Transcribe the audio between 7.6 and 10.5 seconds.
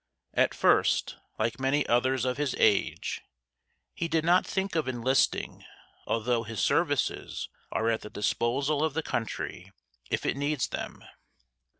are at the disposal of the Country if it